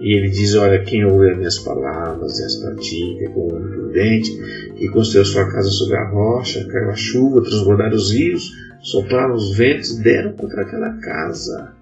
E 0.00 0.16
ele 0.16 0.30
diz: 0.30 0.54
Olha, 0.54 0.82
quem 0.82 1.04
ouve 1.04 1.30
as 1.30 1.36
minhas 1.36 1.58
palavras 1.58 2.38
e 2.38 2.44
as 2.44 2.56
pratica 2.56 3.30
com 3.30 3.54
um 3.54 3.70
prudente, 3.70 4.32
que 4.76 4.88
construiu 4.88 5.24
sua 5.26 5.50
casa 5.52 5.70
sobre 5.70 5.96
a 5.96 6.08
rocha, 6.08 6.66
caiu 6.66 6.90
a 6.90 6.96
chuva, 6.96 7.42
transbordaram 7.42 7.94
os 7.94 8.10
rios, 8.10 8.50
sopraram 8.80 9.34
os 9.34 9.56
ventos, 9.56 9.96
deram 9.98 10.32
contra 10.32 10.62
aquela 10.62 10.96
casa, 11.00 11.74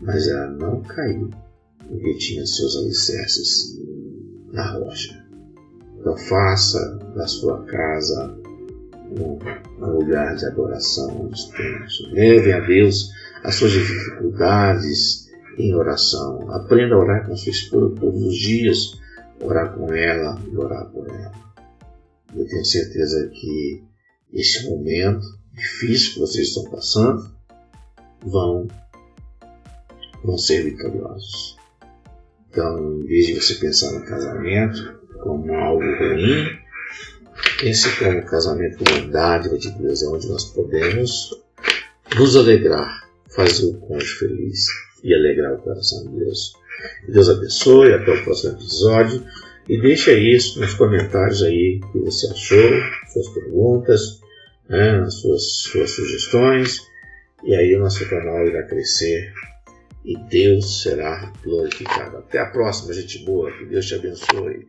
mas 0.00 0.28
ela 0.28 0.50
não 0.50 0.80
caiu, 0.82 1.30
porque 1.88 2.14
tinha 2.14 2.46
seus 2.46 2.76
alicerces 2.76 3.76
na 4.52 4.72
rocha. 4.72 5.18
Então 5.98 6.16
faça 6.16 6.96
da 7.16 7.26
sua 7.26 7.64
casa 7.64 8.38
um, 9.10 9.86
lugar 9.86 10.36
de 10.36 10.46
adoração 10.46 11.28
extenso. 11.32 12.08
Leve 12.12 12.52
a 12.52 12.60
Deus 12.60 13.10
as 13.42 13.56
suas 13.56 13.72
dificuldades 13.72 15.27
em 15.58 15.74
oração. 15.74 16.50
Aprenda 16.52 16.94
a 16.94 16.98
orar 16.98 17.26
com 17.26 17.36
sua 17.36 17.50
esposa 17.50 17.94
todos 17.96 18.22
os 18.22 18.36
dias, 18.36 18.98
orar 19.40 19.74
com 19.74 19.92
ela 19.92 20.40
e 20.50 20.56
orar 20.56 20.86
por 20.90 21.08
ela. 21.08 21.32
Eu 22.34 22.46
tenho 22.46 22.64
certeza 22.64 23.28
que 23.28 23.84
esse 24.32 24.68
momento 24.68 25.26
difícil 25.52 26.14
que 26.14 26.20
vocês 26.20 26.48
estão 26.48 26.70
passando 26.70 27.30
vão, 28.24 28.68
vão 30.22 30.38
ser 30.38 30.62
vitoriosos. 30.62 31.56
Então, 32.50 33.00
em 33.00 33.06
vez 33.06 33.26
de 33.26 33.34
você 33.34 33.54
pensar 33.54 33.92
no 33.92 34.04
casamento 34.04 34.98
como 35.22 35.52
algo 35.54 35.82
ruim, 35.82 36.46
pense 37.60 37.98
como 37.98 38.24
casamento 38.24 38.78
como 38.78 39.00
uma 39.00 39.10
dádiva 39.10 39.58
de 39.58 39.70
Deus, 39.70 40.02
onde 40.02 40.28
nós 40.28 40.44
podemos 40.44 41.30
nos 42.16 42.36
alegrar, 42.36 43.08
fazer 43.28 43.66
o 43.66 43.80
cônjuge 43.80 44.14
feliz 44.14 44.87
e 45.02 45.14
alegrar 45.14 45.54
o 45.54 45.58
coração 45.58 46.06
de 46.08 46.18
Deus. 46.18 46.52
Que 47.04 47.12
Deus 47.12 47.28
abençoe, 47.28 47.92
até 47.92 48.12
o 48.12 48.24
próximo 48.24 48.54
episódio. 48.54 49.24
E 49.68 49.80
deixa 49.80 50.12
isso 50.12 50.60
nos 50.60 50.74
comentários 50.74 51.42
aí 51.42 51.80
o 51.82 51.92
que 51.92 51.98
você 51.98 52.26
achou, 52.28 52.70
suas 53.12 53.28
perguntas, 53.28 54.20
né, 54.68 55.00
as 55.00 55.14
suas, 55.14 55.42
suas 55.62 55.90
sugestões. 55.90 56.80
E 57.44 57.54
aí 57.54 57.74
o 57.74 57.80
nosso 57.80 58.08
canal 58.08 58.46
irá 58.46 58.62
crescer 58.62 59.32
e 60.04 60.16
Deus 60.28 60.82
será 60.82 61.32
glorificado. 61.44 62.16
Até 62.16 62.38
a 62.38 62.46
próxima, 62.46 62.94
gente 62.94 63.24
boa. 63.24 63.52
Que 63.52 63.66
Deus 63.66 63.86
te 63.86 63.94
abençoe. 63.94 64.66